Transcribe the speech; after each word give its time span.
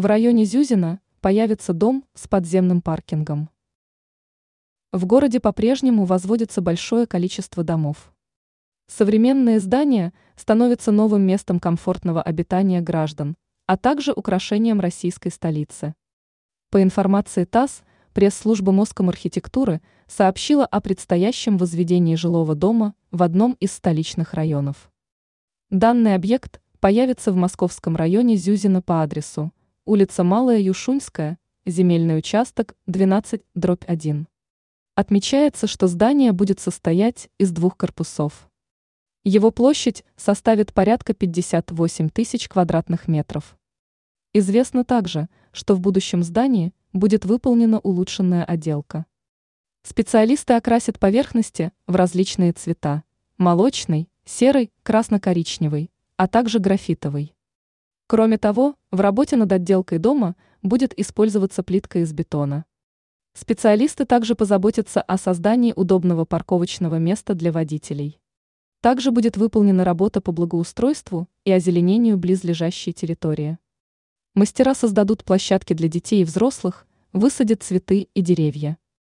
В 0.00 0.06
районе 0.06 0.46
Зюзина 0.46 0.98
появится 1.20 1.74
дом 1.74 2.06
с 2.14 2.26
подземным 2.26 2.80
паркингом. 2.80 3.50
В 4.92 5.04
городе 5.04 5.40
по-прежнему 5.40 6.06
возводится 6.06 6.62
большое 6.62 7.06
количество 7.06 7.64
домов. 7.64 8.10
Современные 8.86 9.60
здания 9.60 10.14
становятся 10.36 10.90
новым 10.90 11.20
местом 11.26 11.60
комфортного 11.60 12.22
обитания 12.22 12.80
граждан, 12.80 13.36
а 13.66 13.76
также 13.76 14.14
украшением 14.14 14.80
российской 14.80 15.28
столицы. 15.28 15.94
По 16.70 16.82
информации 16.82 17.44
ТАСС, 17.44 17.82
пресс-служба 18.14 18.72
Москомархитектуры 18.72 19.82
сообщила 20.06 20.64
о 20.64 20.80
предстоящем 20.80 21.58
возведении 21.58 22.14
жилого 22.14 22.54
дома 22.54 22.94
в 23.10 23.22
одном 23.22 23.52
из 23.60 23.72
столичных 23.72 24.32
районов. 24.32 24.90
Данный 25.68 26.14
объект 26.14 26.62
появится 26.80 27.32
в 27.32 27.36
московском 27.36 27.96
районе 27.96 28.36
Зюзина 28.36 28.80
по 28.80 29.02
адресу 29.02 29.52
улица 29.90 30.22
Малая 30.22 30.60
Юшуньская, 30.60 31.36
земельный 31.66 32.16
участок 32.16 32.76
12, 32.86 33.42
дробь 33.56 33.82
1. 33.88 34.28
Отмечается, 34.94 35.66
что 35.66 35.88
здание 35.88 36.30
будет 36.30 36.60
состоять 36.60 37.28
из 37.38 37.50
двух 37.50 37.76
корпусов. 37.76 38.48
Его 39.24 39.50
площадь 39.50 40.04
составит 40.14 40.72
порядка 40.72 41.12
58 41.12 42.08
тысяч 42.10 42.48
квадратных 42.48 43.08
метров. 43.08 43.58
Известно 44.32 44.84
также, 44.84 45.28
что 45.50 45.74
в 45.74 45.80
будущем 45.80 46.22
здании 46.22 46.72
будет 46.92 47.24
выполнена 47.24 47.80
улучшенная 47.80 48.44
отделка. 48.44 49.06
Специалисты 49.82 50.52
окрасят 50.52 51.00
поверхности 51.00 51.72
в 51.88 51.96
различные 51.96 52.52
цвета– 52.52 53.02
молочный, 53.38 54.08
серый, 54.24 54.70
красно-коричневый, 54.84 55.90
а 56.16 56.28
также 56.28 56.60
графитовый. 56.60 57.34
Кроме 58.10 58.38
того, 58.38 58.74
в 58.90 58.98
работе 58.98 59.36
над 59.36 59.52
отделкой 59.52 59.98
дома 59.98 60.34
будет 60.62 60.98
использоваться 60.98 61.62
плитка 61.62 62.00
из 62.00 62.12
бетона. 62.12 62.64
Специалисты 63.34 64.04
также 64.04 64.34
позаботятся 64.34 65.00
о 65.00 65.16
создании 65.16 65.72
удобного 65.76 66.24
парковочного 66.24 66.96
места 66.96 67.34
для 67.34 67.52
водителей. 67.52 68.18
Также 68.80 69.12
будет 69.12 69.36
выполнена 69.36 69.84
работа 69.84 70.20
по 70.20 70.32
благоустройству 70.32 71.28
и 71.44 71.52
озеленению 71.52 72.18
близлежащей 72.18 72.92
территории. 72.92 73.58
Мастера 74.34 74.74
создадут 74.74 75.22
площадки 75.22 75.72
для 75.72 75.86
детей 75.86 76.22
и 76.22 76.24
взрослых, 76.24 76.88
высадят 77.12 77.62
цветы 77.62 78.08
и 78.12 78.22
деревья. 78.22 78.76